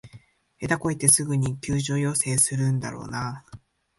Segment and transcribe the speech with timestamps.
[0.59, 3.45] 下手こいてすぐに救助要請するんだろうなあ